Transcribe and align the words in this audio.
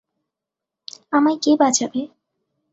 আমায় 1.13 1.37
কে 1.43 1.51
বাঁচাবে? 1.61 2.01